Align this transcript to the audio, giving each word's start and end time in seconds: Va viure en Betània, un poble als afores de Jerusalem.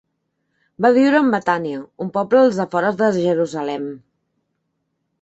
Va 0.85 0.89
viure 0.95 1.19
en 1.25 1.29
Betània, 1.35 1.83
un 2.07 2.11
poble 2.17 2.41
als 2.47 2.65
afores 2.67 3.01
de 3.05 3.13
Jerusalem. 3.21 3.89